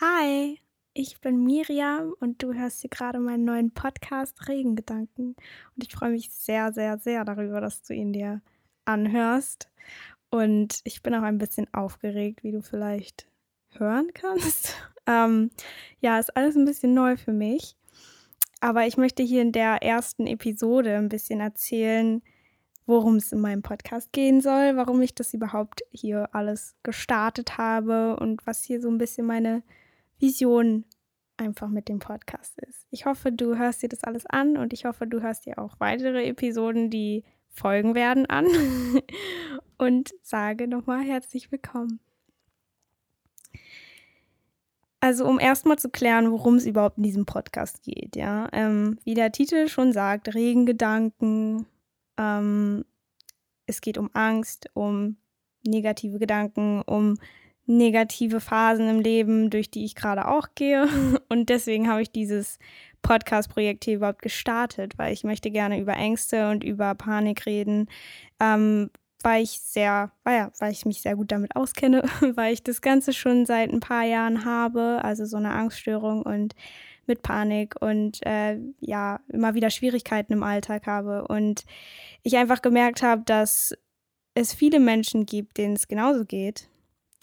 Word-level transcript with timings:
Hi, 0.00 0.58
ich 0.92 1.20
bin 1.20 1.44
Miriam 1.44 2.14
und 2.18 2.42
du 2.42 2.52
hörst 2.52 2.80
hier 2.80 2.90
gerade 2.90 3.20
meinen 3.20 3.44
neuen 3.44 3.70
Podcast 3.70 4.48
Regengedanken. 4.48 5.36
Und 5.76 5.84
ich 5.84 5.92
freue 5.92 6.10
mich 6.10 6.32
sehr, 6.32 6.72
sehr, 6.72 6.98
sehr 6.98 7.24
darüber, 7.24 7.60
dass 7.60 7.84
du 7.84 7.94
ihn 7.94 8.12
dir 8.12 8.42
anhörst. 8.86 9.70
Und 10.30 10.80
ich 10.82 11.04
bin 11.04 11.14
auch 11.14 11.22
ein 11.22 11.38
bisschen 11.38 11.72
aufgeregt, 11.72 12.42
wie 12.42 12.50
du 12.50 12.60
vielleicht 12.60 13.28
hören 13.70 14.10
kannst. 14.14 14.74
Ähm, 15.06 15.50
ja, 16.00 16.18
ist 16.18 16.34
alles 16.34 16.56
ein 16.56 16.64
bisschen 16.64 16.94
neu 16.94 17.18
für 17.18 17.34
mich. 17.34 17.76
Aber 18.60 18.86
ich 18.86 18.96
möchte 18.96 19.22
hier 19.22 19.42
in 19.42 19.52
der 19.52 19.82
ersten 19.82 20.26
Episode 20.26 20.96
ein 20.96 21.10
bisschen 21.10 21.40
erzählen, 21.40 22.22
worum 22.86 23.16
es 23.16 23.30
in 23.30 23.40
meinem 23.40 23.60
Podcast 23.60 24.12
gehen 24.12 24.40
soll, 24.40 24.78
warum 24.78 25.02
ich 25.02 25.14
das 25.14 25.34
überhaupt 25.34 25.82
hier 25.90 26.34
alles 26.34 26.74
gestartet 26.82 27.58
habe 27.58 28.16
und 28.16 28.46
was 28.46 28.64
hier 28.64 28.80
so 28.80 28.88
ein 28.88 28.96
bisschen 28.96 29.26
meine 29.26 29.62
Vision 30.18 30.84
einfach 31.36 31.68
mit 31.68 31.88
dem 31.88 31.98
Podcast 31.98 32.58
ist. 32.60 32.86
Ich 32.90 33.06
hoffe, 33.06 33.32
du 33.32 33.56
hörst 33.56 33.82
dir 33.82 33.88
das 33.88 34.04
alles 34.04 34.26
an 34.26 34.56
und 34.56 34.72
ich 34.72 34.84
hoffe, 34.84 35.06
du 35.06 35.20
hörst 35.20 35.46
dir 35.46 35.58
auch 35.58 35.80
weitere 35.80 36.26
Episoden, 36.26 36.90
die 36.90 37.24
folgen 37.50 37.94
werden, 37.94 38.26
an 38.26 38.46
und 39.78 40.12
sage 40.22 40.68
nochmal 40.68 41.02
herzlich 41.02 41.50
willkommen. 41.50 42.00
Also 45.00 45.26
um 45.26 45.38
erstmal 45.38 45.78
zu 45.78 45.90
klären, 45.90 46.30
worum 46.32 46.54
es 46.54 46.64
überhaupt 46.64 46.96
in 46.96 47.02
diesem 47.02 47.26
Podcast 47.26 47.82
geht, 47.82 48.16
ja. 48.16 48.48
Ähm, 48.52 48.98
wie 49.04 49.12
der 49.14 49.32
Titel 49.32 49.68
schon 49.68 49.92
sagt, 49.92 50.34
Regengedanken. 50.34 51.66
Ähm, 52.16 52.86
es 53.66 53.82
geht 53.82 53.98
um 53.98 54.08
Angst, 54.14 54.70
um 54.72 55.16
negative 55.66 56.18
Gedanken, 56.18 56.80
um 56.82 57.18
negative 57.66 58.40
Phasen 58.40 58.88
im 58.88 59.00
Leben, 59.00 59.50
durch 59.50 59.70
die 59.70 59.84
ich 59.84 59.94
gerade 59.94 60.28
auch 60.28 60.48
gehe. 60.54 60.88
Und 61.28 61.48
deswegen 61.48 61.88
habe 61.88 62.02
ich 62.02 62.10
dieses 62.10 62.58
Podcast-Projekt 63.02 63.84
hier 63.84 63.96
überhaupt 63.96 64.22
gestartet, 64.22 64.98
weil 64.98 65.12
ich 65.12 65.24
möchte 65.24 65.50
gerne 65.50 65.78
über 65.78 65.92
Ängste 65.92 66.48
und 66.48 66.64
über 66.64 66.94
Panik 66.94 67.44
reden, 67.44 67.90
ähm, 68.40 68.90
weil 69.22 69.42
ich 69.42 69.60
sehr, 69.60 70.10
weil, 70.24 70.38
ja, 70.38 70.52
weil 70.58 70.72
ich 70.72 70.86
mich 70.86 71.02
sehr 71.02 71.14
gut 71.14 71.30
damit 71.30 71.54
auskenne, 71.54 72.02
weil 72.34 72.54
ich 72.54 72.62
das 72.62 72.80
Ganze 72.80 73.12
schon 73.12 73.44
seit 73.44 73.70
ein 73.70 73.80
paar 73.80 74.04
Jahren 74.04 74.46
habe, 74.46 75.00
also 75.02 75.26
so 75.26 75.36
eine 75.36 75.52
Angststörung 75.52 76.22
und 76.22 76.54
mit 77.06 77.20
Panik 77.20 77.74
und 77.80 78.24
äh, 78.24 78.58
ja, 78.80 79.20
immer 79.28 79.54
wieder 79.54 79.68
Schwierigkeiten 79.68 80.32
im 80.32 80.42
Alltag 80.42 80.86
habe. 80.86 81.28
Und 81.28 81.66
ich 82.22 82.38
einfach 82.38 82.62
gemerkt 82.62 83.02
habe, 83.02 83.22
dass 83.26 83.76
es 84.32 84.54
viele 84.54 84.80
Menschen 84.80 85.26
gibt, 85.26 85.58
denen 85.58 85.76
es 85.76 85.88
genauso 85.88 86.24
geht 86.24 86.70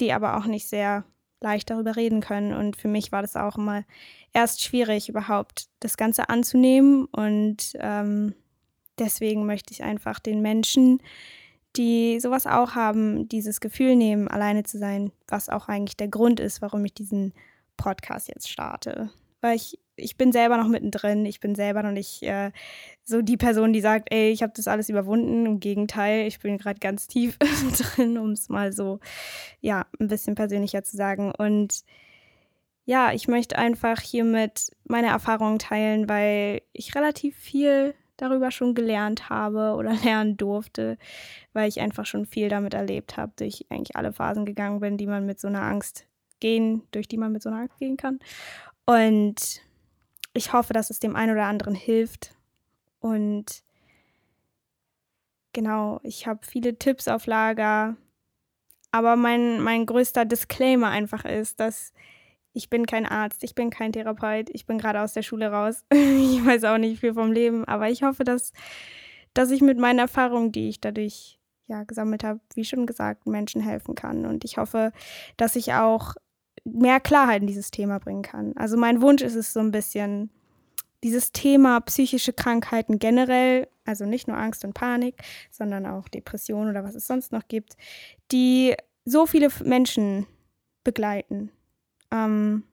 die 0.02 0.12
aber 0.12 0.38
auch 0.38 0.46
nicht 0.46 0.68
sehr 0.68 1.06
leicht 1.40 1.70
darüber 1.70 1.96
reden 1.96 2.22
können. 2.22 2.54
Und 2.54 2.78
für 2.78 2.88
mich 2.88 3.12
war 3.12 3.22
das 3.22 3.36
auch 3.36 3.58
immer 3.58 3.84
erst 4.34 4.62
schwierig, 4.64 5.10
überhaupt 5.10 5.68
das 5.80 5.98
Ganze 5.98 6.30
anzunehmen. 6.30 7.06
Und 7.06 7.74
ähm, 7.80 8.36
deswegen 9.00 9.46
möchte 9.46 9.74
ich 9.74 9.84
einfach 9.84 10.20
den 10.20 10.42
Menschen, 10.42 11.02
die 11.76 12.20
sowas 12.20 12.48
auch 12.48 12.76
haben, 12.76 13.28
dieses 13.30 13.62
Gefühl 13.62 13.96
nehmen, 13.96 14.28
alleine 14.28 14.64
zu 14.64 14.78
sein, 14.78 15.12
was 15.28 15.50
auch 15.50 15.68
eigentlich 15.68 15.98
der 15.98 16.10
Grund 16.10 16.40
ist, 16.40 16.62
warum 16.62 16.84
ich 16.86 16.94
diesen 16.94 17.34
Podcast 17.78 18.28
jetzt 18.28 18.50
starte. 18.50 19.10
Weil 19.40 19.56
ich 19.56 19.80
ich 20.02 20.18
bin 20.18 20.32
selber 20.32 20.58
noch 20.58 20.68
mittendrin. 20.68 21.26
Ich 21.26 21.40
bin 21.40 21.56
selber 21.56 21.84
noch 21.84 21.92
nicht 21.92 22.24
äh, 22.24 22.52
so 23.04 23.22
die 23.22 23.38
Person, 23.38 23.74
die 23.74 23.82
sagt, 23.82 24.10
ey, 24.12 24.32
ich 24.32 24.44
habe 24.44 24.54
das 24.56 24.68
alles 24.68 24.90
überwunden. 24.90 25.46
Im 25.46 25.60
Gegenteil, 25.60 26.28
ich 26.28 26.40
bin 26.40 26.58
gerade 26.58 26.80
ganz 26.80 27.08
tief 27.08 27.38
drin, 27.96 28.18
um 28.18 28.32
es 28.32 28.50
mal 28.50 28.74
so, 28.74 29.00
ja, 29.60 29.86
ein 30.00 30.08
bisschen 30.08 30.36
persönlicher 30.36 30.84
zu 30.84 30.98
sagen. 30.98 31.32
Und 31.32 31.84
ja, 32.86 33.14
ich 33.14 33.28
möchte 33.28 33.58
einfach 33.58 34.00
hiermit 34.02 34.72
meine 34.84 35.08
Erfahrungen 35.08 35.60
teilen, 35.60 36.10
weil 36.10 36.62
ich 36.74 36.96
relativ 36.96 37.36
viel 37.38 37.94
darüber 38.18 38.52
schon 38.52 38.76
gelernt 38.76 39.30
habe 39.30 39.76
oder 39.76 39.94
lernen 40.04 40.38
durfte, 40.38 40.98
weil 41.54 41.68
ich 41.68 41.80
einfach 41.82 42.06
schon 42.06 42.26
viel 42.26 42.50
damit 42.50 42.74
erlebt 42.74 43.18
habe, 43.18 43.34
durch 43.36 43.66
eigentlich 43.70 43.96
alle 43.96 44.14
Phasen 44.14 44.46
gegangen 44.46 44.80
bin, 44.80 44.98
die 44.98 45.08
man 45.08 45.26
mit 45.26 45.40
so 45.40 45.48
einer 45.48 45.64
Angst 45.64 46.08
gehen, 46.40 46.84
durch 46.92 47.08
die 47.08 47.18
man 47.18 47.32
mit 47.32 47.42
so 47.44 47.50
einer 47.50 47.60
Angst 47.60 47.78
gehen 47.78 47.98
kann. 47.98 48.20
Und 48.86 49.62
ich 50.34 50.54
hoffe, 50.54 50.74
dass 50.74 50.90
es 50.90 51.00
dem 51.00 51.16
einen 51.16 51.34
oder 51.34 51.46
anderen 51.46 51.76
hilft. 51.76 52.36
Und 53.00 53.64
genau, 55.54 56.00
ich 56.04 56.28
habe 56.28 56.46
viele 56.46 56.78
Tipps 56.78 57.08
auf 57.08 57.26
Lager. 57.26 57.96
Aber 58.92 59.16
mein, 59.16 59.62
mein 59.62 59.86
größter 59.86 60.26
Disclaimer 60.26 60.90
einfach 60.90 61.26
ist, 61.26 61.60
dass 61.60 61.94
ich 62.54 62.70
bin 62.70 62.86
kein 62.86 63.06
Arzt, 63.06 63.44
ich 63.44 63.56
bin 63.56 63.70
kein 63.70 63.94
Therapeut, 63.94 64.50
ich 64.52 64.66
bin 64.66 64.78
gerade 64.78 65.02
aus 65.02 65.14
der 65.14 65.22
Schule 65.22 65.52
raus. 65.52 65.86
ich 65.92 66.46
weiß 66.46 66.66
auch 66.66 66.78
nicht 66.78 67.00
viel 67.00 67.14
vom 67.14 67.32
Leben, 67.32 67.66
aber 67.66 67.90
ich 67.90 68.04
hoffe, 68.04 68.24
dass, 68.24 68.52
dass 69.34 69.52
ich 69.52 69.62
mit 69.62 69.78
meinen 69.78 70.00
Erfahrungen, 70.00 70.52
die 70.52 70.68
ich 70.68 70.82
dadurch 70.82 71.40
ja 71.68 71.84
gesammelt 71.84 72.24
habe, 72.24 72.42
wie 72.54 72.66
schon 72.66 72.86
gesagt, 72.86 73.26
Menschen 73.26 73.62
helfen 73.62 73.96
kann. 73.96 74.26
Und 74.26 74.44
ich 74.44 74.58
hoffe, 74.58 74.92
dass 75.38 75.56
ich 75.56 75.74
auch 75.74 76.16
mehr 76.64 77.00
Klarheit 77.00 77.42
in 77.42 77.48
dieses 77.48 77.72
Thema 77.72 78.00
bringen 78.00 78.22
kann. 78.22 78.54
Also 78.56 78.78
mein 78.78 79.02
Wunsch 79.02 79.22
ist 79.22 79.36
es 79.36 79.54
so 79.54 79.60
ein 79.60 79.72
bisschen, 79.72 80.30
dieses 81.04 81.32
Thema 81.32 81.80
psychische 81.82 82.34
Krankheiten 82.34 83.00
generell, 83.00 83.68
also 83.86 84.06
nicht 84.06 84.28
nur 84.28 84.38
Angst 84.38 84.64
und 84.64 84.74
Panik, 84.74 85.16
sondern 85.50 85.86
auch 85.86 86.08
Depression 86.08 86.70
oder 86.70 86.84
was 86.84 86.96
es 86.96 87.08
sonst 87.08 87.32
noch 87.32 87.48
gibt, 87.48 87.76
die 88.32 88.76
so 89.06 89.26
viele 89.26 89.50
Menschen 89.64 90.28
begleiten. 90.84 91.52
Ähm, 92.12 92.64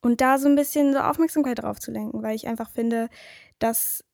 und 0.00 0.20
da 0.20 0.38
so 0.38 0.48
ein 0.48 0.56
bisschen 0.56 0.92
so 0.92 1.00
Aufmerksamkeit 1.00 1.58
drauf 1.62 1.80
zu 1.80 1.90
lenken, 1.90 2.22
weil 2.22 2.36
ich 2.36 2.46
einfach 2.46 2.70
finde, 2.70 3.08
dass 3.58 4.04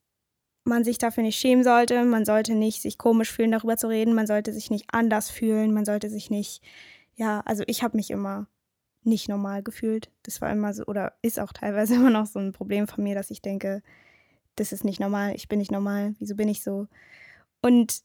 man 0.64 0.82
sich 0.82 0.98
dafür 0.98 1.22
nicht 1.22 1.38
schämen 1.38 1.62
sollte, 1.62 2.04
man 2.04 2.24
sollte 2.24 2.54
nicht 2.54 2.80
sich 2.80 2.96
komisch 2.96 3.30
fühlen, 3.30 3.52
darüber 3.52 3.76
zu 3.76 3.86
reden, 3.88 4.14
man 4.14 4.26
sollte 4.26 4.52
sich 4.52 4.70
nicht 4.70 4.86
anders 4.92 5.30
fühlen, 5.30 5.74
man 5.74 5.84
sollte 5.84 6.08
sich 6.08 6.30
nicht, 6.30 6.62
ja, 7.14 7.42
also 7.44 7.62
ich 7.66 7.82
habe 7.82 7.98
mich 7.98 8.10
immer 8.10 8.46
nicht 9.06 9.28
normal 9.28 9.62
gefühlt. 9.62 10.10
Das 10.22 10.40
war 10.40 10.50
immer 10.50 10.74
so, 10.74 10.84
oder 10.84 11.14
ist 11.22 11.40
auch 11.40 11.52
teilweise 11.52 11.94
immer 11.96 12.10
noch 12.10 12.26
so 12.26 12.38
ein 12.38 12.52
Problem 12.52 12.86
von 12.86 13.04
mir, 13.04 13.14
dass 13.14 13.30
ich 13.30 13.42
denke, 13.42 13.82
das 14.56 14.72
ist 14.72 14.84
nicht 14.84 15.00
normal, 15.00 15.34
ich 15.34 15.48
bin 15.48 15.58
nicht 15.58 15.72
normal, 15.72 16.14
wieso 16.18 16.36
bin 16.36 16.48
ich 16.48 16.62
so? 16.62 16.86
Und 17.60 18.02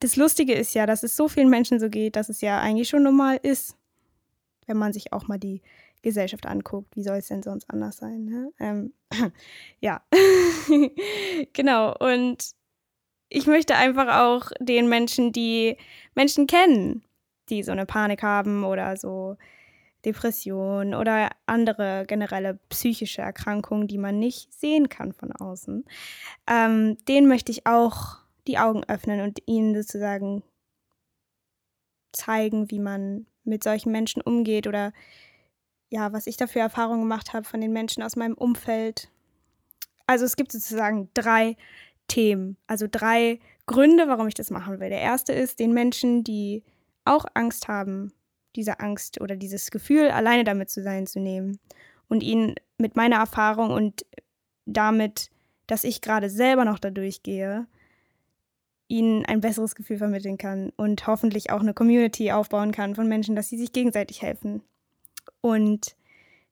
das 0.00 0.16
Lustige 0.16 0.52
ist 0.54 0.74
ja, 0.74 0.86
dass 0.86 1.02
es 1.02 1.16
so 1.16 1.28
vielen 1.28 1.48
Menschen 1.48 1.80
so 1.80 1.88
geht, 1.88 2.16
dass 2.16 2.28
es 2.28 2.40
ja 2.40 2.60
eigentlich 2.60 2.88
schon 2.88 3.02
normal 3.02 3.38
ist, 3.42 3.76
wenn 4.66 4.76
man 4.76 4.92
sich 4.92 5.12
auch 5.12 5.26
mal 5.28 5.38
die 5.38 5.62
Gesellschaft 6.02 6.46
anguckt. 6.46 6.94
Wie 6.94 7.02
soll 7.02 7.16
es 7.16 7.28
denn 7.28 7.42
sonst 7.42 7.68
anders 7.70 7.96
sein? 7.96 8.26
Ne? 8.26 8.52
Ähm, 8.60 8.92
ja, 9.80 10.02
genau. 11.52 11.96
Und 11.98 12.50
ich 13.30 13.46
möchte 13.46 13.74
einfach 13.76 14.20
auch 14.20 14.50
den 14.60 14.88
Menschen, 14.88 15.32
die 15.32 15.76
Menschen 16.14 16.46
kennen, 16.46 17.02
die 17.48 17.62
so 17.62 17.72
eine 17.72 17.86
Panik 17.86 18.22
haben 18.22 18.64
oder 18.64 18.96
so 18.96 19.36
Depressionen 20.04 20.94
oder 20.94 21.30
andere 21.46 22.04
generelle 22.06 22.58
psychische 22.68 23.22
Erkrankungen, 23.22 23.88
die 23.88 23.98
man 23.98 24.18
nicht 24.18 24.52
sehen 24.52 24.88
kann 24.88 25.12
von 25.12 25.32
außen, 25.32 25.84
ähm, 26.46 26.98
denen 27.08 27.26
möchte 27.26 27.52
ich 27.52 27.66
auch 27.66 28.18
die 28.46 28.58
Augen 28.58 28.84
öffnen 28.84 29.20
und 29.22 29.40
ihnen 29.46 29.74
sozusagen 29.74 30.42
zeigen, 32.12 32.70
wie 32.70 32.78
man 32.78 33.26
mit 33.44 33.64
solchen 33.64 33.92
Menschen 33.92 34.22
umgeht 34.22 34.66
oder 34.66 34.92
ja, 35.90 36.12
was 36.12 36.26
ich 36.26 36.36
dafür 36.36 36.62
Erfahrungen 36.62 37.02
gemacht 37.02 37.32
habe 37.32 37.44
von 37.44 37.60
den 37.60 37.72
Menschen 37.72 38.02
aus 38.02 38.16
meinem 38.16 38.34
Umfeld. 38.34 39.10
Also 40.06 40.24
es 40.24 40.36
gibt 40.36 40.52
sozusagen 40.52 41.08
drei 41.14 41.56
Themen, 42.08 42.56
also 42.66 42.86
drei 42.90 43.38
Gründe, 43.66 44.08
warum 44.08 44.28
ich 44.28 44.34
das 44.34 44.50
machen 44.50 44.80
will. 44.80 44.90
Der 44.90 45.00
erste 45.00 45.32
ist, 45.32 45.58
den 45.58 45.72
Menschen, 45.72 46.24
die 46.24 46.62
auch 47.04 47.24
Angst 47.34 47.68
haben, 47.68 48.12
diese 48.56 48.80
Angst 48.80 49.20
oder 49.20 49.36
dieses 49.36 49.70
Gefühl, 49.70 50.10
alleine 50.10 50.44
damit 50.44 50.70
zu 50.70 50.82
sein, 50.82 51.06
zu 51.06 51.20
nehmen 51.20 51.58
und 52.08 52.22
ihnen 52.22 52.54
mit 52.78 52.96
meiner 52.96 53.16
Erfahrung 53.16 53.70
und 53.70 54.06
damit, 54.66 55.30
dass 55.66 55.84
ich 55.84 56.00
gerade 56.00 56.30
selber 56.30 56.64
noch 56.64 56.78
dadurch 56.78 57.22
gehe, 57.22 57.66
ihnen 58.88 59.24
ein 59.24 59.40
besseres 59.40 59.74
Gefühl 59.74 59.98
vermitteln 59.98 60.38
kann 60.38 60.70
und 60.76 61.06
hoffentlich 61.06 61.50
auch 61.50 61.60
eine 61.60 61.74
Community 61.74 62.32
aufbauen 62.32 62.72
kann 62.72 62.94
von 62.94 63.08
Menschen, 63.08 63.34
dass 63.34 63.48
sie 63.48 63.58
sich 63.58 63.72
gegenseitig 63.72 64.22
helfen. 64.22 64.62
Und 65.40 65.96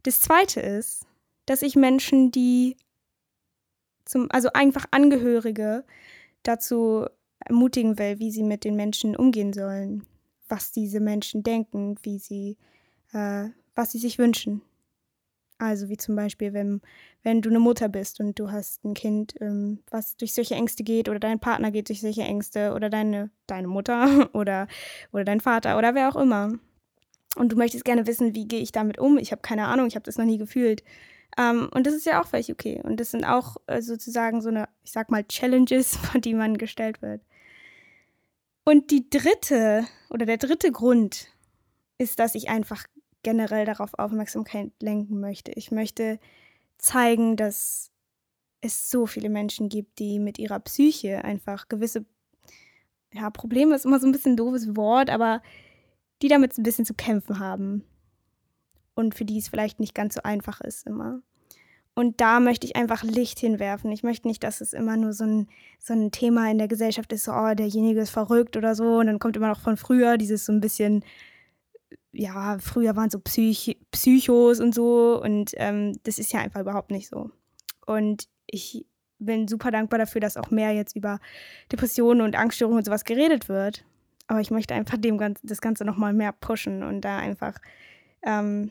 das 0.02 0.20
Zweite 0.20 0.60
ist, 0.60 1.06
dass 1.46 1.62
ich 1.62 1.76
Menschen, 1.76 2.30
die 2.30 2.76
zum, 4.04 4.28
also 4.30 4.50
einfach 4.52 4.86
Angehörige 4.90 5.84
dazu 6.42 7.06
ermutigen 7.38 7.98
will, 7.98 8.18
wie 8.18 8.30
sie 8.30 8.42
mit 8.42 8.64
den 8.64 8.76
Menschen 8.76 9.16
umgehen 9.16 9.52
sollen, 9.52 10.06
was 10.52 10.70
diese 10.70 11.00
Menschen 11.00 11.42
denken, 11.42 11.96
wie 12.02 12.18
sie, 12.18 12.58
äh, 13.12 13.48
was 13.74 13.92
sie 13.92 13.98
sich 13.98 14.18
wünschen. 14.18 14.60
Also 15.56 15.88
wie 15.88 15.96
zum 15.96 16.14
Beispiel, 16.14 16.52
wenn, 16.52 16.82
wenn 17.22 17.40
du 17.40 17.48
eine 17.48 17.58
Mutter 17.58 17.88
bist 17.88 18.20
und 18.20 18.38
du 18.38 18.50
hast 18.50 18.84
ein 18.84 18.92
Kind, 18.92 19.34
ähm, 19.40 19.78
was 19.90 20.16
durch 20.16 20.34
solche 20.34 20.54
Ängste 20.54 20.84
geht, 20.84 21.08
oder 21.08 21.18
dein 21.18 21.40
Partner 21.40 21.70
geht 21.70 21.88
durch 21.88 22.02
solche 22.02 22.22
Ängste, 22.22 22.74
oder 22.74 22.90
deine, 22.90 23.30
deine 23.46 23.66
Mutter 23.66 24.28
oder, 24.34 24.68
oder 25.10 25.24
dein 25.24 25.40
Vater 25.40 25.78
oder 25.78 25.94
wer 25.94 26.10
auch 26.10 26.16
immer. 26.16 26.52
und 27.36 27.50
du 27.50 27.56
möchtest 27.56 27.86
gerne 27.86 28.06
wissen, 28.06 28.34
wie 28.34 28.46
gehe 28.46 28.60
ich 28.60 28.72
damit 28.72 28.98
um. 28.98 29.16
Ich 29.16 29.32
habe 29.32 29.40
keine 29.40 29.68
Ahnung, 29.68 29.86
ich 29.86 29.94
habe 29.94 30.04
das 30.04 30.18
noch 30.18 30.26
nie 30.26 30.38
gefühlt. 30.38 30.84
Ähm, 31.38 31.70
und 31.72 31.86
das 31.86 31.94
ist 31.94 32.04
ja 32.04 32.20
auch 32.20 32.26
völlig 32.26 32.52
okay. 32.52 32.82
Und 32.84 33.00
das 33.00 33.12
sind 33.12 33.24
auch 33.24 33.56
äh, 33.68 33.80
sozusagen 33.80 34.42
so 34.42 34.50
eine, 34.50 34.68
ich 34.84 34.92
sag 34.92 35.10
mal, 35.10 35.24
Challenges, 35.24 35.96
vor 36.02 36.20
die 36.20 36.34
man 36.34 36.58
gestellt 36.58 37.00
wird. 37.00 37.22
Und 38.64 38.90
die 38.90 39.08
dritte 39.10 39.84
oder 40.10 40.26
der 40.26 40.38
dritte 40.38 40.70
Grund 40.70 41.28
ist, 41.98 42.18
dass 42.18 42.34
ich 42.34 42.48
einfach 42.48 42.84
generell 43.22 43.64
darauf 43.64 43.94
Aufmerksamkeit 43.94 44.72
lenken 44.80 45.20
möchte. 45.20 45.52
Ich 45.52 45.70
möchte 45.70 46.18
zeigen, 46.78 47.36
dass 47.36 47.90
es 48.60 48.90
so 48.90 49.06
viele 49.06 49.28
Menschen 49.28 49.68
gibt, 49.68 49.98
die 49.98 50.18
mit 50.18 50.38
ihrer 50.38 50.60
Psyche 50.60 51.24
einfach 51.24 51.68
gewisse, 51.68 52.04
ja, 53.12 53.30
Probleme 53.30 53.74
ist 53.74 53.84
immer 53.84 54.00
so 54.00 54.06
ein 54.06 54.12
bisschen 54.12 54.32
ein 54.32 54.36
doofes 54.36 54.76
Wort, 54.76 55.10
aber 55.10 55.42
die 56.22 56.28
damit 56.28 56.56
ein 56.56 56.62
bisschen 56.62 56.84
zu 56.84 56.94
kämpfen 56.94 57.38
haben. 57.38 57.84
Und 58.94 59.14
für 59.14 59.24
die 59.24 59.38
es 59.38 59.48
vielleicht 59.48 59.80
nicht 59.80 59.94
ganz 59.94 60.14
so 60.14 60.22
einfach 60.22 60.60
ist 60.60 60.86
immer. 60.86 61.22
Und 61.94 62.20
da 62.22 62.40
möchte 62.40 62.66
ich 62.66 62.76
einfach 62.76 63.02
Licht 63.02 63.38
hinwerfen. 63.38 63.92
Ich 63.92 64.02
möchte 64.02 64.26
nicht, 64.26 64.42
dass 64.42 64.62
es 64.62 64.72
immer 64.72 64.96
nur 64.96 65.12
so 65.12 65.24
ein, 65.24 65.48
so 65.78 65.92
ein 65.92 66.10
Thema 66.10 66.50
in 66.50 66.56
der 66.58 66.68
Gesellschaft 66.68 67.12
ist, 67.12 67.24
so, 67.24 67.32
oh, 67.32 67.54
derjenige 67.54 68.00
ist 68.00 68.10
verrückt 68.10 68.56
oder 68.56 68.74
so. 68.74 68.98
Und 68.98 69.06
dann 69.08 69.18
kommt 69.18 69.36
immer 69.36 69.48
noch 69.48 69.60
von 69.60 69.76
früher 69.76 70.16
dieses 70.16 70.46
so 70.46 70.52
ein 70.52 70.60
bisschen, 70.60 71.04
ja, 72.12 72.58
früher 72.58 72.96
waren 72.96 73.10
so 73.10 73.18
Psych 73.18 73.78
Psychos 73.90 74.60
und 74.60 74.74
so. 74.74 75.20
Und 75.22 75.52
ähm, 75.56 75.98
das 76.04 76.18
ist 76.18 76.32
ja 76.32 76.40
einfach 76.40 76.60
überhaupt 76.60 76.90
nicht 76.90 77.08
so. 77.08 77.30
Und 77.84 78.26
ich 78.46 78.86
bin 79.18 79.46
super 79.48 79.70
dankbar 79.70 79.98
dafür, 79.98 80.20
dass 80.20 80.36
auch 80.36 80.50
mehr 80.50 80.72
jetzt 80.72 80.96
über 80.96 81.20
Depressionen 81.70 82.22
und 82.22 82.36
Angststörungen 82.36 82.78
und 82.78 82.84
sowas 82.84 83.04
geredet 83.04 83.48
wird. 83.48 83.84
Aber 84.26 84.40
ich 84.40 84.50
möchte 84.50 84.74
einfach 84.74 84.96
dem 84.96 85.18
Ganzen, 85.18 85.46
das 85.46 85.60
Ganze 85.60 85.84
nochmal 85.84 86.12
mehr 86.12 86.32
pushen 86.32 86.82
und 86.82 87.02
da 87.02 87.18
einfach, 87.18 87.58
ähm, 88.22 88.70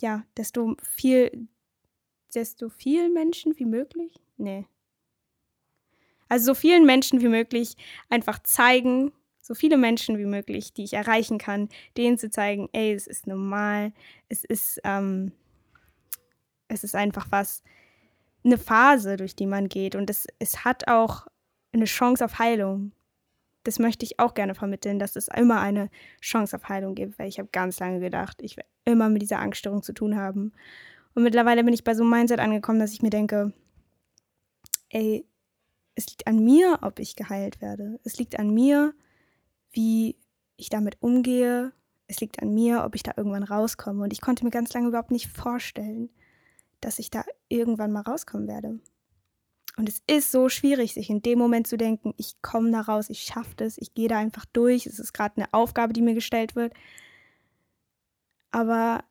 ja, 0.00 0.24
desto 0.36 0.76
viel, 0.82 1.48
desto 2.34 2.68
viel 2.68 3.10
Menschen 3.10 3.58
wie 3.58 3.64
möglich? 3.64 4.14
Nee. 4.36 4.66
Also 6.28 6.46
so 6.46 6.54
vielen 6.54 6.86
Menschen 6.86 7.20
wie 7.20 7.28
möglich 7.28 7.76
einfach 8.08 8.38
zeigen, 8.42 9.12
so 9.40 9.54
viele 9.54 9.76
Menschen 9.76 10.18
wie 10.18 10.24
möglich, 10.24 10.72
die 10.72 10.84
ich 10.84 10.94
erreichen 10.94 11.38
kann, 11.38 11.68
denen 11.96 12.18
zu 12.18 12.30
zeigen, 12.30 12.68
ey, 12.72 12.92
es 12.92 13.06
ist 13.06 13.26
normal, 13.26 13.92
es 14.28 14.42
ist, 14.42 14.80
ähm, 14.84 15.32
es 16.68 16.82
ist 16.82 16.94
einfach 16.94 17.26
was, 17.30 17.62
eine 18.44 18.58
Phase, 18.58 19.16
durch 19.16 19.36
die 19.36 19.46
man 19.46 19.68
geht 19.68 19.94
und 19.94 20.10
es, 20.10 20.26
es 20.38 20.64
hat 20.64 20.88
auch 20.88 21.26
eine 21.72 21.86
Chance 21.86 22.24
auf 22.24 22.38
Heilung. 22.38 22.92
Das 23.64 23.78
möchte 23.78 24.04
ich 24.04 24.18
auch 24.18 24.34
gerne 24.34 24.54
vermitteln, 24.54 24.98
dass 24.98 25.16
es 25.16 25.28
immer 25.28 25.60
eine 25.60 25.88
Chance 26.20 26.56
auf 26.56 26.68
Heilung 26.68 26.94
gibt, 26.94 27.18
weil 27.18 27.28
ich 27.28 27.38
habe 27.38 27.48
ganz 27.50 27.80
lange 27.80 28.00
gedacht, 28.00 28.42
ich 28.42 28.56
werde 28.56 28.68
immer 28.84 29.08
mit 29.08 29.22
dieser 29.22 29.38
Angststörung 29.38 29.82
zu 29.82 29.94
tun 29.94 30.16
haben. 30.16 30.52
Und 31.14 31.22
mittlerweile 31.22 31.64
bin 31.64 31.74
ich 31.74 31.84
bei 31.84 31.94
so 31.94 32.02
einem 32.02 32.10
Mindset 32.10 32.40
angekommen, 32.40 32.80
dass 32.80 32.92
ich 32.92 33.02
mir 33.02 33.10
denke, 33.10 33.52
ey, 34.90 35.26
es 35.94 36.06
liegt 36.08 36.26
an 36.26 36.44
mir, 36.44 36.80
ob 36.82 36.98
ich 36.98 37.14
geheilt 37.16 37.60
werde. 37.60 38.00
Es 38.04 38.18
liegt 38.18 38.38
an 38.38 38.52
mir, 38.52 38.94
wie 39.70 40.16
ich 40.56 40.68
damit 40.68 40.96
umgehe. 41.00 41.72
Es 42.06 42.20
liegt 42.20 42.42
an 42.42 42.52
mir, 42.52 42.84
ob 42.84 42.94
ich 42.96 43.02
da 43.02 43.12
irgendwann 43.16 43.44
rauskomme. 43.44 44.02
Und 44.02 44.12
ich 44.12 44.20
konnte 44.20 44.44
mir 44.44 44.50
ganz 44.50 44.72
lange 44.72 44.88
überhaupt 44.88 45.12
nicht 45.12 45.28
vorstellen, 45.28 46.10
dass 46.80 46.98
ich 46.98 47.10
da 47.10 47.24
irgendwann 47.48 47.92
mal 47.92 48.02
rauskommen 48.02 48.48
werde. 48.48 48.80
Und 49.76 49.88
es 49.88 50.02
ist 50.06 50.30
so 50.30 50.48
schwierig, 50.48 50.94
sich 50.94 51.10
in 51.10 51.22
dem 51.22 51.38
Moment 51.38 51.66
zu 51.66 51.76
denken, 51.76 52.14
ich 52.16 52.40
komme 52.42 52.70
da 52.70 52.80
raus, 52.80 53.10
ich 53.10 53.22
schaffe 53.22 53.54
das, 53.56 53.78
ich 53.78 53.94
gehe 53.94 54.08
da 54.08 54.18
einfach 54.18 54.44
durch. 54.46 54.86
Es 54.86 54.98
ist 54.98 55.12
gerade 55.12 55.36
eine 55.36 55.52
Aufgabe, 55.52 55.92
die 55.92 56.02
mir 56.02 56.14
gestellt 56.14 56.54
wird. 56.54 56.72
Aber 58.50 59.04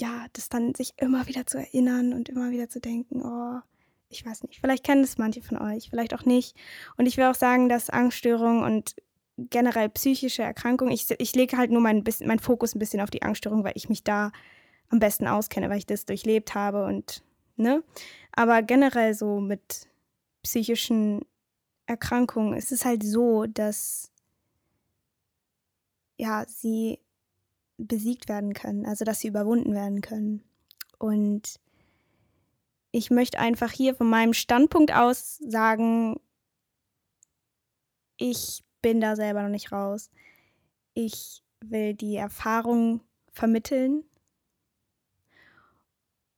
ja, 0.00 0.26
das 0.32 0.48
dann 0.48 0.74
sich 0.74 0.94
immer 0.96 1.26
wieder 1.26 1.46
zu 1.46 1.58
erinnern 1.58 2.12
und 2.12 2.28
immer 2.28 2.50
wieder 2.50 2.68
zu 2.68 2.80
denken, 2.80 3.22
oh, 3.22 3.60
ich 4.08 4.24
weiß 4.24 4.42
nicht, 4.42 4.60
vielleicht 4.60 4.84
kennen 4.84 5.04
es 5.04 5.18
manche 5.18 5.42
von 5.42 5.58
euch, 5.58 5.90
vielleicht 5.90 6.14
auch 6.14 6.24
nicht. 6.24 6.56
Und 6.96 7.06
ich 7.06 7.16
will 7.16 7.24
auch 7.24 7.34
sagen, 7.34 7.68
dass 7.68 7.90
Angststörungen 7.90 8.64
und 8.64 8.96
generell 9.36 9.88
psychische 9.90 10.42
Erkrankungen, 10.42 10.92
ich, 10.92 11.06
ich 11.18 11.34
lege 11.34 11.56
halt 11.56 11.70
nur 11.70 11.80
meinen 11.80 12.04
mein 12.24 12.38
Fokus 12.38 12.74
ein 12.74 12.78
bisschen 12.78 13.00
auf 13.00 13.10
die 13.10 13.22
Angststörung, 13.22 13.62
weil 13.62 13.72
ich 13.76 13.88
mich 13.88 14.02
da 14.02 14.32
am 14.88 14.98
besten 14.98 15.28
auskenne, 15.28 15.70
weil 15.70 15.78
ich 15.78 15.86
das 15.86 16.04
durchlebt 16.06 16.54
habe 16.54 16.84
und, 16.84 17.22
ne? 17.56 17.84
Aber 18.32 18.62
generell 18.62 19.14
so 19.14 19.40
mit 19.40 19.88
psychischen 20.42 21.20
Erkrankungen 21.86 22.54
ist 22.54 22.72
es 22.72 22.84
halt 22.84 23.02
so, 23.02 23.46
dass 23.46 24.10
ja, 26.16 26.44
sie 26.46 26.98
besiegt 27.86 28.28
werden 28.28 28.54
können, 28.54 28.86
also 28.86 29.04
dass 29.04 29.20
sie 29.20 29.28
überwunden 29.28 29.74
werden 29.74 30.00
können. 30.00 30.42
Und 30.98 31.60
ich 32.92 33.10
möchte 33.10 33.38
einfach 33.38 33.72
hier 33.72 33.94
von 33.94 34.08
meinem 34.08 34.34
Standpunkt 34.34 34.92
aus 34.92 35.38
sagen, 35.38 36.20
ich 38.16 38.62
bin 38.82 39.00
da 39.00 39.16
selber 39.16 39.42
noch 39.42 39.50
nicht 39.50 39.72
raus. 39.72 40.10
Ich 40.94 41.42
will 41.60 41.94
die 41.94 42.16
Erfahrung 42.16 43.00
vermitteln 43.32 44.04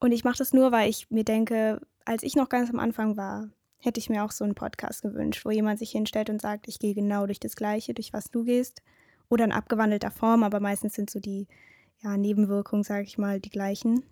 und 0.03 0.11
ich 0.11 0.25
mache 0.25 0.39
das 0.39 0.53
nur, 0.53 0.73
weil 0.73 0.91
ich 0.91 1.11
mir 1.11 1.23
denke, 1.23 1.81
als 2.05 2.25
ich 2.25 2.35
noch 2.35 2.49
ganz 2.49 2.69
am 2.71 2.81
Anfang 2.81 3.17
war, 3.17 3.49
hätte 3.79 4.00
ich 4.00 4.11
mir 4.11 4.25
auch 4.25 4.33
so 4.33 4.43
einen 4.43 4.56
Podcast 4.56 5.03
gewünscht, 5.03 5.44
wo 5.44 5.53
jemand 5.53 5.79
sich 5.79 5.93
hinstellt 5.93 6.29
und 6.29 6.43
sagt, 6.43 6.67
ich 6.67 6.81
gehe 6.81 6.93
genau 6.93 7.25
durch 7.27 7.39
das 7.39 7.55
Gleiche, 7.55 7.94
durch 7.94 8.12
was 8.12 8.25
du 8.25 8.43
gehst. 8.43 8.83
Oder 9.32 9.46
in 9.46 9.52
abgewandelter 9.52 10.11
Form, 10.11 10.43
aber 10.43 10.61
meistens 10.61 10.93
sind 10.93 11.08
so 11.08 11.19
die 11.19 11.46
ja, 12.02 12.19
Nebenwirkungen, 12.19 12.84
sage 12.84 13.05
ich 13.05 13.17
mal, 13.17 13.40
die 13.40 13.49
gleichen. 13.49 14.05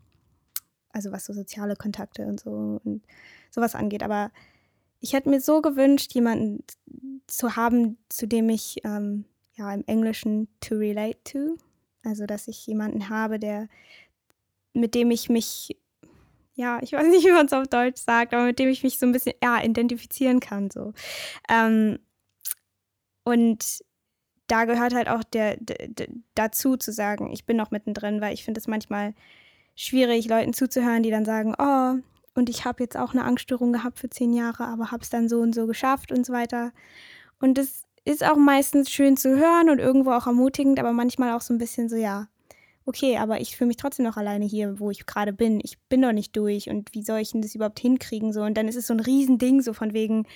Also 0.94 1.12
was 1.12 1.26
so 1.26 1.34
soziale 1.34 1.76
Kontakte 1.76 2.24
und 2.24 2.40
so 2.40 2.80
und 2.82 3.02
sowas 3.50 3.74
angeht. 3.74 4.02
Aber 4.02 4.30
ich 4.98 5.12
hätte 5.12 5.28
mir 5.28 5.42
so 5.42 5.60
gewünscht, 5.60 6.14
jemanden 6.14 6.64
zu 7.26 7.54
haben, 7.54 7.98
zu 8.08 8.26
dem 8.26 8.48
ich 8.48 8.78
ähm, 8.84 9.26
ja 9.56 9.70
im 9.74 9.84
Englischen 9.86 10.48
to 10.60 10.76
relate 10.76 11.18
to. 11.24 11.58
Also 12.02 12.24
dass 12.24 12.48
ich 12.48 12.66
jemanden 12.66 13.10
habe, 13.10 13.38
der 13.38 13.68
mit 14.72 14.94
dem 14.94 15.10
ich 15.10 15.28
mich, 15.28 15.76
ja, 16.54 16.78
ich 16.80 16.94
weiß 16.94 17.08
nicht, 17.08 17.26
wie 17.26 17.32
man 17.32 17.44
es 17.44 17.52
auf 17.52 17.68
Deutsch 17.68 18.00
sagt, 18.00 18.32
aber 18.32 18.46
mit 18.46 18.58
dem 18.58 18.70
ich 18.70 18.82
mich 18.82 18.98
so 18.98 19.04
ein 19.04 19.12
bisschen, 19.12 19.34
ja, 19.42 19.62
identifizieren 19.62 20.40
kann. 20.40 20.70
So. 20.70 20.94
Ähm, 21.50 21.98
und 23.24 23.84
da 24.50 24.64
gehört 24.64 24.94
halt 24.94 25.08
auch 25.08 25.22
der, 25.22 25.56
dazu 26.34 26.76
zu 26.76 26.92
sagen, 26.92 27.30
ich 27.32 27.44
bin 27.46 27.56
noch 27.56 27.70
mittendrin, 27.70 28.20
weil 28.20 28.34
ich 28.34 28.44
finde 28.44 28.58
es 28.58 28.66
manchmal 28.66 29.14
schwierig, 29.76 30.28
Leuten 30.28 30.52
zuzuhören, 30.52 31.02
die 31.02 31.10
dann 31.10 31.24
sagen, 31.24 31.54
oh, 31.58 31.94
und 32.34 32.48
ich 32.48 32.64
habe 32.64 32.82
jetzt 32.82 32.96
auch 32.96 33.12
eine 33.12 33.24
Angststörung 33.24 33.72
gehabt 33.72 33.98
für 33.98 34.10
zehn 34.10 34.32
Jahre, 34.32 34.64
aber 34.64 34.90
habe 34.90 35.02
es 35.02 35.10
dann 35.10 35.28
so 35.28 35.40
und 35.40 35.54
so 35.54 35.66
geschafft 35.66 36.10
und 36.12 36.26
so 36.26 36.32
weiter. 36.32 36.72
Und 37.40 37.58
das 37.58 37.84
ist 38.04 38.24
auch 38.24 38.36
meistens 38.36 38.90
schön 38.90 39.16
zu 39.16 39.36
hören 39.36 39.70
und 39.70 39.78
irgendwo 39.78 40.12
auch 40.12 40.26
ermutigend, 40.26 40.78
aber 40.80 40.92
manchmal 40.92 41.34
auch 41.34 41.40
so 41.40 41.54
ein 41.54 41.58
bisschen 41.58 41.88
so, 41.88 41.96
ja, 41.96 42.28
okay, 42.86 43.18
aber 43.18 43.40
ich 43.40 43.56
fühle 43.56 43.68
mich 43.68 43.76
trotzdem 43.76 44.04
noch 44.04 44.16
alleine 44.16 44.44
hier, 44.44 44.80
wo 44.80 44.90
ich 44.90 45.06
gerade 45.06 45.32
bin. 45.32 45.60
Ich 45.62 45.78
bin 45.88 46.00
noch 46.00 46.12
nicht 46.12 46.36
durch 46.36 46.68
und 46.68 46.92
wie 46.92 47.02
soll 47.02 47.20
ich 47.20 47.32
denn 47.32 47.42
das 47.42 47.54
überhaupt 47.54 47.78
hinkriegen? 47.78 48.32
So, 48.32 48.42
und 48.42 48.56
dann 48.56 48.68
ist 48.68 48.76
es 48.76 48.86
so 48.86 48.94
ein 48.94 49.00
Riesending, 49.00 49.62
so 49.62 49.72
von 49.72 49.92
wegen, 49.92 50.26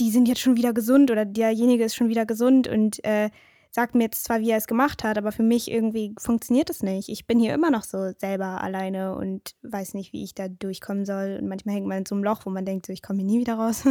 die 0.00 0.10
sind 0.10 0.26
jetzt 0.26 0.40
schon 0.40 0.56
wieder 0.56 0.72
gesund 0.72 1.10
oder 1.10 1.24
derjenige 1.24 1.84
ist 1.84 1.94
schon 1.94 2.08
wieder 2.08 2.26
gesund 2.26 2.66
und 2.66 3.04
äh, 3.04 3.30
sagt 3.72 3.94
mir 3.94 4.04
jetzt 4.04 4.24
zwar, 4.24 4.40
wie 4.40 4.50
er 4.50 4.58
es 4.58 4.66
gemacht 4.66 5.02
hat, 5.02 5.18
aber 5.18 5.32
für 5.32 5.42
mich 5.42 5.70
irgendwie 5.70 6.14
funktioniert 6.18 6.70
es 6.70 6.82
nicht. 6.82 7.08
Ich 7.08 7.26
bin 7.26 7.40
hier 7.40 7.54
immer 7.54 7.70
noch 7.70 7.82
so 7.82 8.12
selber 8.18 8.62
alleine 8.62 9.16
und 9.16 9.56
weiß 9.62 9.94
nicht, 9.94 10.12
wie 10.12 10.22
ich 10.22 10.34
da 10.34 10.48
durchkommen 10.48 11.04
soll. 11.04 11.38
Und 11.40 11.48
manchmal 11.48 11.74
hängt 11.74 11.86
man 11.86 11.98
in 11.98 12.06
so 12.06 12.14
einem 12.14 12.22
Loch, 12.22 12.46
wo 12.46 12.50
man 12.50 12.64
denkt, 12.64 12.86
so, 12.86 12.92
ich 12.92 13.02
komme 13.02 13.18
hier 13.20 13.26
nie 13.26 13.40
wieder 13.40 13.54
raus. 13.54 13.84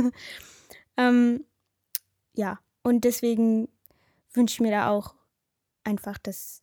ähm, 0.97 1.43
ja, 2.33 2.59
und 2.83 3.03
deswegen 3.03 3.67
wünsche 4.33 4.53
ich 4.53 4.59
mir 4.61 4.71
da 4.71 4.89
auch 4.89 5.15
einfach, 5.83 6.17
dass 6.17 6.61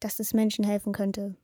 dass 0.00 0.20
es 0.20 0.34
Menschen 0.34 0.64
helfen 0.64 0.92
könnte. 0.92 1.36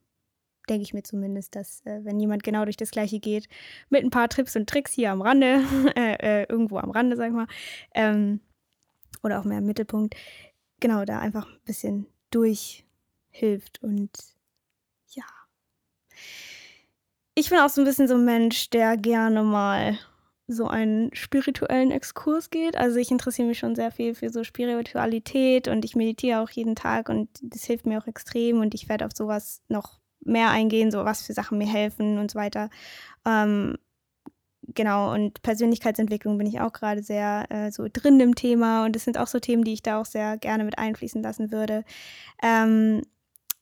Denke 0.69 0.83
ich 0.83 0.95
mir 0.95 1.03
zumindest, 1.03 1.57
dass 1.57 1.85
äh, 1.87 2.05
wenn 2.05 2.21
jemand 2.21 2.43
genau 2.43 2.65
durch 2.65 2.77
das 2.77 2.91
Gleiche 2.91 3.19
geht, 3.19 3.49
mit 3.89 4.05
ein 4.05 4.11
paar 4.11 4.29
Trips 4.29 4.55
und 4.55 4.69
Tricks 4.69 4.93
hier 4.93 5.11
am 5.11 5.23
Rande, 5.23 5.63
äh, 5.97 6.43
äh, 6.43 6.47
irgendwo 6.49 6.79
am 6.79 6.91
Rande, 6.91 7.17
sag 7.17 7.29
ich 7.29 7.35
mal, 7.35 7.49
ähm, 7.95 8.41
oder 9.23 9.41
auch 9.41 9.45
mehr 9.45 9.59
im 9.59 9.67
Mittelpunkt, 9.67 10.15
genau 10.83 11.07
da 11.07 11.19
einfach 11.19 11.47
ein 11.47 11.61
bisschen 11.65 12.07
durchhilft 12.31 13.83
und 13.83 14.11
ja. 15.09 15.25
Ich 17.35 17.49
bin 17.49 17.59
auch 17.59 17.71
so 17.71 17.81
ein 17.81 17.87
bisschen 17.87 18.09
so 18.09 18.15
ein 18.15 18.27
Mensch, 18.27 18.69
der 18.69 18.99
gerne 18.99 19.43
mal 19.43 19.99
so 20.47 20.67
einen 20.67 21.15
spirituellen 21.15 21.91
Exkurs 21.91 22.51
geht. 22.51 22.77
Also 22.77 22.99
ich 22.99 23.11
interessiere 23.11 23.49
mich 23.49 23.59
schon 23.59 23.75
sehr 23.75 23.91
viel 23.91 24.15
für 24.15 24.29
so 24.29 24.45
Spiritualität 24.45 25.69
und 25.69 25.85
ich 25.87 25.97
meditiere 25.97 26.41
auch 26.41 26.51
jeden 26.51 26.75
Tag 26.75 27.09
und 27.09 27.31
das 27.41 27.65
hilft 27.65 27.87
mir 27.87 27.99
auch 27.99 28.07
extrem 28.07 28.61
und 28.61 28.75
ich 28.75 28.91
werde 28.91 29.07
auf 29.07 29.13
sowas 29.15 29.63
noch 29.69 30.01
mehr 30.21 30.51
eingehen, 30.51 30.91
so 30.91 31.05
was 31.05 31.23
für 31.27 31.33
Sachen 31.33 31.59
mir 31.59 31.67
helfen 31.67 32.19
und 32.19 32.31
so 32.31 32.39
weiter. 32.39 32.69
Ähm, 33.25 33.79
genau, 34.69 35.13
und 35.13 35.43
Persönlichkeitsentwicklung 35.43 36.39
bin 36.39 36.47
ich 36.47 36.61
auch 36.61 36.73
gerade 36.73 37.03
sehr 37.03 37.47
äh, 37.51 37.71
so 37.71 37.87
drin 37.93 38.21
im 38.21 38.35
Thema 38.35 38.85
und 38.85 38.97
das 38.97 39.05
sind 39.05 39.19
auch 39.19 39.27
so 39.27 39.39
Themen, 39.39 39.65
die 39.65 39.73
ich 39.73 39.83
da 39.83 40.01
auch 40.01 40.07
sehr 40.07 40.37
gerne 40.39 40.65
mit 40.65 40.79
einfließen 40.79 41.23
lassen 41.23 41.53
würde. 41.53 41.85
Ähm, 42.43 43.03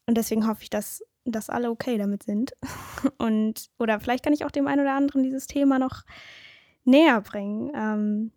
und 0.05 0.17
deswegen 0.17 0.47
hoffe 0.47 0.63
ich, 0.63 0.69
dass, 0.69 1.03
dass 1.25 1.49
alle 1.49 1.69
okay 1.69 1.97
damit 1.97 2.23
sind. 2.23 2.53
Und, 3.17 3.69
oder 3.79 3.99
vielleicht 3.99 4.23
kann 4.23 4.33
ich 4.33 4.43
auch 4.43 4.51
dem 4.51 4.67
einen 4.67 4.81
oder 4.81 4.95
anderen 4.95 5.23
dieses 5.23 5.47
Thema 5.47 5.79
noch 5.79 6.03
näher 6.83 7.21
bringen. 7.21 7.71
Ähm, 7.75 8.31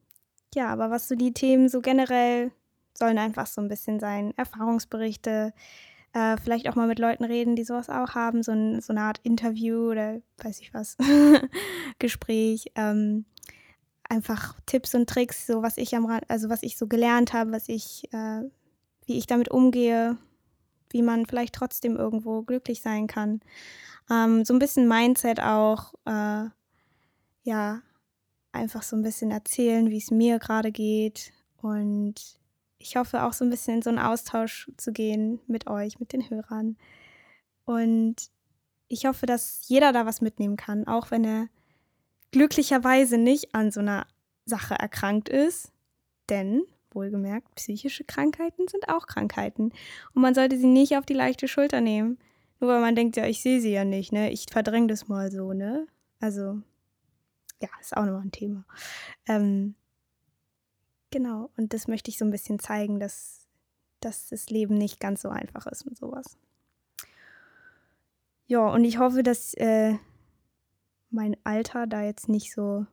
ja, 0.55 0.69
aber 0.69 0.91
was 0.91 1.09
so 1.09 1.15
die 1.17 1.33
Themen 1.33 1.69
so 1.69 1.81
generell 1.81 2.53
sollen 2.97 3.19
einfach 3.19 3.47
so 3.47 3.61
ein 3.61 3.69
bisschen 3.69 3.99
sein. 3.99 4.33
Erfahrungsberichte, 4.37 5.53
äh, 6.15 6.37
vielleicht 6.37 6.69
auch 6.69 6.77
mal 6.77 6.87
mit 6.87 7.01
Leuten 7.01 7.25
reden, 7.25 7.57
die 7.57 7.65
sowas 7.65 7.91
auch 7.91 8.15
haben, 8.15 8.43
so, 8.43 8.53
ein, 8.53 8.81
so 8.81 8.93
eine 8.93 9.03
Art 9.03 9.19
Interview 9.25 9.91
oder 9.91 10.21
weiß 10.39 10.61
ich 10.61 10.73
was, 10.73 10.97
Gespräch. 11.99 12.71
Ähm, 12.77 13.25
einfach 14.09 14.55
Tipps 14.65 14.95
und 14.95 15.09
Tricks, 15.09 15.47
so 15.47 15.63
was 15.63 15.77
ich 15.77 15.97
am 15.97 16.07
also 16.29 16.49
was 16.49 16.63
ich 16.63 16.77
so 16.77 16.87
gelernt 16.87 17.33
habe, 17.33 17.51
was 17.51 17.69
ich, 17.69 18.05
äh, 18.13 18.43
wie 19.07 19.19
ich 19.19 19.27
damit 19.27 19.51
umgehe, 19.51 20.17
wie 20.91 21.03
man 21.03 21.27
vielleicht 21.27 21.55
trotzdem 21.55 21.97
irgendwo 21.97 22.43
glücklich 22.43 22.81
sein 22.81 23.09
kann. 23.09 23.41
Ähm, 24.09 24.45
so 24.45 24.55
ein 24.55 24.61
bisschen 24.61 24.87
Mindset 24.87 25.41
auch, 25.41 25.95
äh, 26.05 26.45
ja, 27.43 27.83
einfach 28.53 28.85
so 28.85 28.95
ein 28.95 29.03
bisschen 29.03 29.33
erzählen, 29.33 29.91
wie 29.91 29.99
es 29.99 30.13
mir 30.13 30.39
gerade 30.39 30.71
geht 30.71 31.33
und 31.61 32.39
ich 32.79 32.97
hoffe 32.97 33.25
auch 33.25 33.33
so 33.33 33.45
ein 33.45 33.51
bisschen 33.51 33.77
in 33.77 33.83
so 33.83 33.91
einen 33.91 33.99
Austausch 33.99 34.71
zu 34.77 34.93
gehen 34.93 35.41
mit 35.47 35.67
euch, 35.67 36.01
mit 36.01 36.13
den 36.13 36.29
Hörern. 36.29 36.77
Und 37.65 38.31
ich 38.89 39.07
hoffe, 39.07 39.27
dass 39.27 39.69
jeder 39.69 39.93
da 39.93 40.07
was 40.07 40.21
mitnehmen 40.21 40.57
kann, 40.57 40.87
auch 40.87 41.11
wenn 41.11 41.25
er 41.25 41.49
glücklicherweise 42.31 43.17
nicht 43.17 43.55
an 43.55 43.71
so 43.71 43.81
einer 43.81 44.07
Sache 44.45 44.75
erkrankt 44.75 45.29
ist. 45.29 45.73
Denn, 46.29 46.63
wohlgemerkt, 46.93 47.55
psychische 47.55 48.05
Krankheiten 48.05 48.69
sind 48.69 48.89
auch 48.89 49.07
Krankheiten. 49.07 49.73
Und 50.15 50.23
man 50.23 50.35
sollte 50.35 50.59
sie 50.59 50.67
nicht 50.67 50.97
auf 50.97 51.07
die 51.07 51.15
leichte 51.15 51.49
Schulter 51.49 51.81
nehmen. 51.81 52.19
Nur 52.61 52.71
weil 52.71 52.81
man 52.81 52.95
denkt, 52.95 53.17
ja, 53.17 53.27
ich 53.27 53.43
sehe 53.43 53.61
sie 53.61 53.73
ja 53.73 53.85
nicht, 53.85 54.13
ne? 54.13 54.31
Ich 54.31 54.47
verdränge 54.51 54.87
das 54.87 55.09
mal 55.09 55.31
so, 55.31 55.53
ne? 55.53 55.87
Also, 56.21 56.61
ja, 57.61 57.69
ist 57.81 57.97
auch 57.97 58.05
nochmal 58.05 58.23
ein 58.23 58.33
Thema. 58.33 58.65
Ähm, 59.27 59.75
Genau, 61.15 61.49
und 61.57 61.73
das 61.73 61.87
möchte 61.87 62.11
ich 62.11 62.19
so 62.19 62.25
ein 62.25 62.33
bisschen 62.33 62.59
zeigen, 62.59 62.99
dass, 62.99 63.47
dass 64.01 64.31
das 64.31 64.51
Leben 64.51 64.75
nicht 64.75 64.99
ganz 64.99 65.23
so 65.23 65.29
einfach 65.29 65.65
ist 65.69 65.85
mit 65.85 65.97
sowas. 65.97 66.37
Ja, 68.49 68.67
und 68.67 68.83
ich 68.83 68.99
hoffe, 68.99 69.23
dass 69.23 69.55
äh, 69.55 69.95
mein 71.11 71.37
Alter 71.45 71.87
da 71.87 72.03
jetzt 72.03 72.29
nicht 72.29 72.53
so 72.53 72.85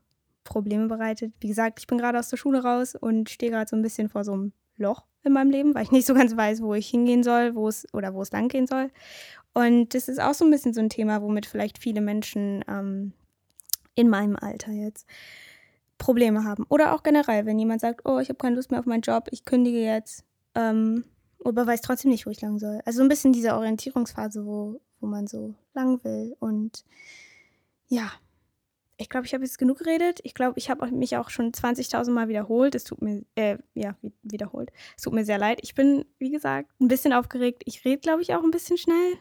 Probleme 0.43 0.85
bereitet. 0.85 1.33
Wie 1.39 1.47
gesagt, 1.47 1.79
ich 1.79 1.87
bin 1.87 1.97
gerade 1.97 2.19
aus 2.19 2.29
der 2.29 2.37
Schule 2.37 2.61
raus 2.61 2.93
und 2.93 3.31
stehe 3.31 3.51
gerade 3.51 3.67
so 3.67 3.75
ein 3.75 3.81
bisschen 3.81 4.07
vor 4.07 4.23
so 4.23 4.33
einem 4.33 4.53
Loch 4.77 5.03
in 5.23 5.33
meinem 5.33 5.49
Leben, 5.49 5.73
weil 5.73 5.85
ich 5.85 5.91
nicht 5.91 6.05
so 6.05 6.13
ganz 6.13 6.37
weiß, 6.37 6.61
wo 6.61 6.75
ich 6.75 6.87
hingehen 6.87 7.23
soll, 7.23 7.55
wo 7.55 7.67
es 7.67 7.91
oder 7.91 8.13
wo 8.13 8.21
es 8.21 8.31
lang 8.31 8.49
gehen 8.49 8.67
soll. 8.67 8.91
Und 9.55 9.95
das 9.95 10.07
ist 10.07 10.21
auch 10.21 10.35
so 10.35 10.45
ein 10.45 10.51
bisschen 10.51 10.75
so 10.75 10.81
ein 10.81 10.89
Thema, 10.89 11.23
womit 11.23 11.47
vielleicht 11.47 11.79
viele 11.79 12.01
Menschen 12.01 12.63
ähm, 12.67 13.13
in 13.95 14.09
meinem 14.09 14.35
Alter 14.35 14.73
jetzt 14.73 15.07
Probleme 16.01 16.43
haben. 16.43 16.65
Oder 16.67 16.93
auch 16.93 17.03
generell, 17.03 17.45
wenn 17.45 17.59
jemand 17.59 17.79
sagt, 17.79 18.01
oh, 18.05 18.17
ich 18.17 18.29
habe 18.29 18.37
keine 18.37 18.55
Lust 18.55 18.71
mehr 18.71 18.79
auf 18.79 18.87
meinen 18.87 19.01
Job, 19.01 19.27
ich 19.31 19.45
kündige 19.45 19.81
jetzt, 19.81 20.25
ähm, 20.55 21.05
aber 21.45 21.67
weiß 21.67 21.81
trotzdem 21.81 22.11
nicht, 22.11 22.25
wo 22.25 22.31
ich 22.31 22.41
lang 22.41 22.57
soll. 22.57 22.81
Also 22.85 22.97
so 22.97 23.03
ein 23.03 23.09
bisschen 23.09 23.33
diese 23.33 23.55
Orientierungsphase, 23.55 24.45
wo, 24.45 24.81
wo 24.99 25.07
man 25.07 25.27
so 25.27 25.53
lang 25.73 26.03
will. 26.03 26.35
Und 26.39 26.83
ja, 27.87 28.11
ich 28.97 29.09
glaube, 29.09 29.27
ich 29.27 29.33
habe 29.33 29.43
jetzt 29.43 29.59
genug 29.59 29.79
geredet. 29.79 30.19
Ich 30.23 30.33
glaube, 30.33 30.57
ich 30.57 30.69
habe 30.69 30.89
mich 30.91 31.17
auch 31.17 31.29
schon 31.29 31.51
20.000 31.51 32.11
Mal 32.11 32.29
wiederholt. 32.29 32.73
Es 32.73 32.83
tut 32.83 33.01
mir, 33.01 33.23
äh, 33.35 33.57
ja, 33.75 33.95
wiederholt. 34.23 34.71
Es 34.97 35.03
tut 35.03 35.13
mir 35.13 35.25
sehr 35.25 35.37
leid. 35.37 35.59
Ich 35.61 35.75
bin, 35.75 36.05
wie 36.17 36.31
gesagt, 36.31 36.69
ein 36.79 36.87
bisschen 36.87 37.13
aufgeregt. 37.13 37.61
Ich 37.65 37.85
rede, 37.85 38.01
glaube 38.01 38.23
ich, 38.23 38.33
auch 38.33 38.43
ein 38.43 38.51
bisschen 38.51 38.77
schnell. 38.77 39.17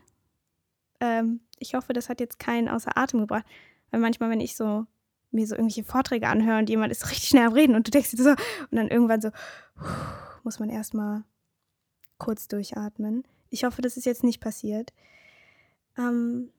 Ähm, 1.00 1.40
ich 1.58 1.74
hoffe, 1.74 1.92
das 1.92 2.08
hat 2.08 2.20
jetzt 2.20 2.38
keinen 2.38 2.68
außer 2.68 2.96
Atem 2.96 3.20
gebracht. 3.20 3.44
Weil 3.90 4.00
manchmal, 4.00 4.30
wenn 4.30 4.40
ich 4.40 4.56
so 4.56 4.86
mir 5.30 5.46
so 5.46 5.54
irgendwelche 5.54 5.84
Vorträge 5.84 6.28
anhöre 6.28 6.58
und 6.58 6.68
jemand 6.68 6.92
ist 6.92 7.10
richtig 7.10 7.28
schnell 7.28 7.46
am 7.46 7.52
Reden 7.52 7.74
und 7.74 7.86
du 7.86 7.90
denkst 7.90 8.10
dir 8.10 8.22
so, 8.22 8.30
und 8.30 8.38
dann 8.72 8.88
irgendwann 8.88 9.20
so, 9.20 9.30
muss 10.42 10.58
man 10.58 10.70
erstmal 10.70 11.24
kurz 12.18 12.48
durchatmen. 12.48 13.24
Ich 13.48 13.64
hoffe, 13.64 13.82
das 13.82 13.96
ist 13.96 14.06
jetzt 14.06 14.24
nicht 14.24 14.40
passiert. 14.40 14.92
Ähm, 15.98 16.52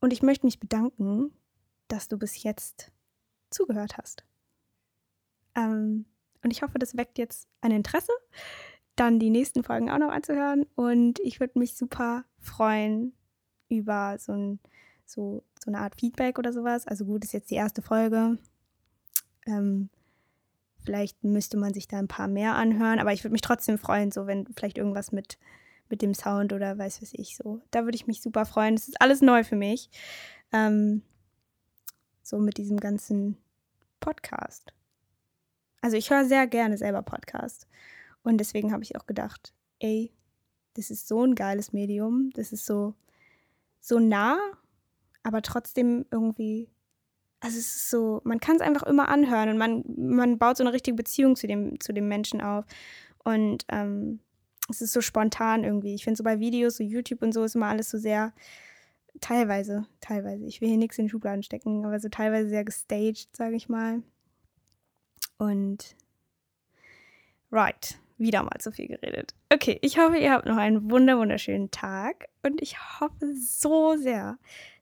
und 0.00 0.12
ich 0.12 0.22
möchte 0.22 0.46
mich 0.46 0.60
bedanken, 0.60 1.32
dass 1.88 2.08
du 2.08 2.18
bis 2.18 2.42
jetzt 2.42 2.92
zugehört 3.50 3.96
hast. 3.96 4.24
Ähm, 5.54 6.06
und 6.42 6.50
ich 6.50 6.62
hoffe, 6.62 6.78
das 6.78 6.96
weckt 6.96 7.18
jetzt 7.18 7.48
ein 7.60 7.70
Interesse, 7.70 8.12
dann 8.94 9.18
die 9.18 9.30
nächsten 9.30 9.62
Folgen 9.62 9.90
auch 9.90 9.98
noch 9.98 10.10
anzuhören. 10.10 10.66
Und 10.74 11.18
ich 11.20 11.40
würde 11.40 11.58
mich 11.58 11.76
super 11.76 12.24
freuen 12.38 13.14
über 13.68 14.16
so 14.18 14.32
ein 14.32 14.60
so, 15.04 15.44
so 15.66 15.72
eine 15.72 15.80
Art 15.80 15.96
Feedback 15.98 16.38
oder 16.38 16.52
sowas. 16.52 16.86
Also 16.86 17.04
gut, 17.04 17.24
ist 17.24 17.32
jetzt 17.32 17.50
die 17.50 17.56
erste 17.56 17.82
Folge. 17.82 18.38
Ähm, 19.46 19.90
vielleicht 20.84 21.24
müsste 21.24 21.56
man 21.56 21.74
sich 21.74 21.88
da 21.88 21.98
ein 21.98 22.08
paar 22.08 22.28
mehr 22.28 22.54
anhören, 22.54 23.00
aber 23.00 23.12
ich 23.12 23.24
würde 23.24 23.32
mich 23.32 23.42
trotzdem 23.42 23.76
freuen, 23.76 24.12
so 24.12 24.28
wenn 24.28 24.46
vielleicht 24.54 24.78
irgendwas 24.78 25.10
mit, 25.10 25.38
mit 25.88 26.02
dem 26.02 26.14
Sound 26.14 26.52
oder 26.52 26.78
weiß 26.78 27.02
was 27.02 27.12
ich 27.12 27.36
so. 27.36 27.60
Da 27.72 27.84
würde 27.84 27.96
ich 27.96 28.06
mich 28.06 28.22
super 28.22 28.46
freuen. 28.46 28.76
Das 28.76 28.86
ist 28.86 29.00
alles 29.00 29.20
neu 29.20 29.42
für 29.42 29.56
mich. 29.56 29.90
Ähm, 30.52 31.02
so 32.22 32.38
mit 32.38 32.58
diesem 32.58 32.78
ganzen 32.78 33.36
Podcast. 33.98 34.72
Also 35.80 35.96
ich 35.96 36.10
höre 36.10 36.24
sehr 36.24 36.46
gerne 36.46 36.78
selber 36.78 37.02
Podcast. 37.02 37.66
Und 38.22 38.38
deswegen 38.38 38.72
habe 38.72 38.84
ich 38.84 38.96
auch 38.96 39.06
gedacht, 39.06 39.52
ey, 39.80 40.12
das 40.74 40.90
ist 40.90 41.08
so 41.08 41.24
ein 41.24 41.34
geiles 41.34 41.72
Medium. 41.72 42.30
Das 42.34 42.52
ist 42.52 42.66
so, 42.66 42.94
so 43.80 43.98
nah 43.98 44.38
aber 45.26 45.42
trotzdem 45.42 46.06
irgendwie, 46.12 46.70
also 47.40 47.58
es 47.58 47.74
ist 47.74 47.90
so, 47.90 48.20
man 48.22 48.38
kann 48.38 48.54
es 48.54 48.62
einfach 48.62 48.84
immer 48.84 49.08
anhören 49.08 49.48
und 49.48 49.58
man, 49.58 49.82
man 49.96 50.38
baut 50.38 50.56
so 50.56 50.62
eine 50.62 50.72
richtige 50.72 50.94
Beziehung 50.94 51.34
zu 51.34 51.48
dem, 51.48 51.80
zu 51.80 51.92
dem 51.92 52.06
Menschen 52.06 52.40
auf. 52.40 52.64
Und 53.24 53.64
ähm, 53.68 54.20
es 54.70 54.80
ist 54.82 54.92
so 54.92 55.00
spontan 55.00 55.64
irgendwie. 55.64 55.96
Ich 55.96 56.04
finde 56.04 56.16
so 56.16 56.22
bei 56.22 56.38
Videos, 56.38 56.76
so 56.76 56.84
YouTube 56.84 57.22
und 57.22 57.32
so 57.32 57.42
ist 57.42 57.56
immer 57.56 57.66
alles 57.66 57.90
so 57.90 57.98
sehr, 57.98 58.32
teilweise, 59.20 59.88
teilweise, 60.00 60.46
ich 60.46 60.60
will 60.60 60.68
hier 60.68 60.78
nichts 60.78 60.96
in 60.96 61.06
den 61.06 61.10
Schubladen 61.10 61.42
stecken, 61.42 61.84
aber 61.84 61.98
so 61.98 62.08
teilweise 62.08 62.48
sehr 62.48 62.64
gestaged, 62.64 63.34
sage 63.34 63.56
ich 63.56 63.68
mal. 63.68 64.04
Und 65.38 65.96
right, 67.50 67.98
wieder 68.16 68.44
mal 68.44 68.60
zu 68.60 68.70
viel 68.70 68.86
geredet. 68.86 69.34
Okay, 69.52 69.80
ich 69.82 69.98
hoffe, 69.98 70.18
ihr 70.18 70.30
habt 70.30 70.46
noch 70.46 70.56
einen 70.56 70.88
wunderschönen 70.88 71.72
Tag 71.72 72.28
und 72.44 72.62
ich 72.62 72.76
hoffe 73.00 73.34
so 73.34 73.96
sehr, 73.96 74.38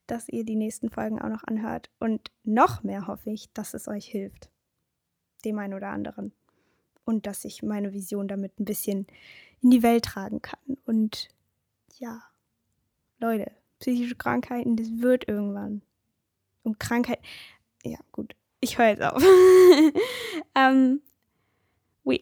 dass 0.06 0.28
ihr 0.28 0.44
die 0.44 0.56
nächsten 0.56 0.90
Folgen 0.90 1.20
auch 1.20 1.28
noch 1.28 1.44
anhört. 1.44 1.90
Und 1.98 2.30
noch 2.42 2.82
mehr 2.82 3.06
hoffe 3.06 3.30
ich, 3.30 3.52
dass 3.52 3.74
es 3.74 3.88
euch 3.88 4.06
hilft. 4.06 4.50
Dem 5.44 5.58
einen 5.58 5.74
oder 5.74 5.88
anderen. 5.88 6.32
Und 7.04 7.26
dass 7.26 7.44
ich 7.44 7.62
meine 7.62 7.92
Vision 7.92 8.28
damit 8.28 8.58
ein 8.58 8.64
bisschen 8.64 9.06
in 9.60 9.70
die 9.70 9.82
Welt 9.82 10.04
tragen 10.04 10.42
kann. 10.42 10.78
Und 10.86 11.28
ja, 11.98 12.22
Leute, 13.18 13.52
psychische 13.78 14.16
Krankheiten, 14.16 14.76
das 14.76 14.88
wird 14.98 15.28
irgendwann. 15.28 15.82
Und 16.62 16.80
Krankheit. 16.80 17.20
Ja, 17.82 17.98
gut. 18.12 18.34
Ich 18.60 18.78
höre 18.78 18.88
jetzt 18.88 19.02
auf. 19.02 19.22
um, 19.22 19.92
ähm, 20.54 21.02
we. 22.04 22.20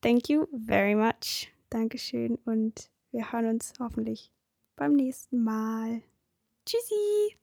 Thank 0.00 0.28
you 0.28 0.46
very 0.66 0.94
much. 0.94 1.52
Dankeschön 1.70 2.36
und 2.44 2.90
wir 3.10 3.32
hören 3.32 3.46
uns 3.46 3.72
hoffentlich 3.80 4.30
beim 4.76 4.92
nächsten 4.92 5.42
Mal. 5.42 6.02
Tschüssi! 6.68 7.38